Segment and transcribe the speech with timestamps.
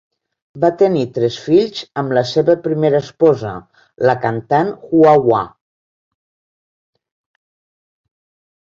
[0.61, 3.53] Va tenir tres fills amb la seva primera esposa,
[4.11, 5.45] la cantant Hua Wa.